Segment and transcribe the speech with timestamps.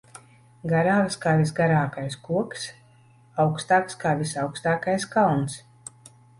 [0.69, 2.65] Garāks kā visgarākais koks,
[3.47, 5.63] augstāks kā visaugstākais kalns.